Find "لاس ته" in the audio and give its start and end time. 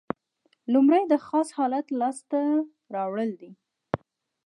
1.99-2.41